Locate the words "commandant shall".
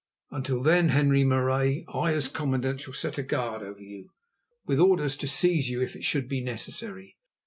2.27-2.93